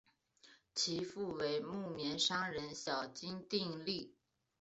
[0.73, 4.15] 其父为木棉商人小津定利。